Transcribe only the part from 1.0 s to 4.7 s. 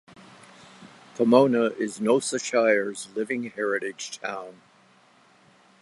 Pomona is Noosa Shire's 'living heritage town'.